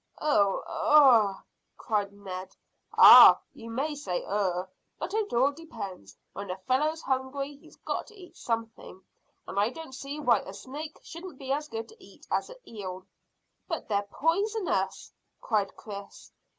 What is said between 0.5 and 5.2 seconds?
ugh!" cried Ned. "Ah, you may say ugh, but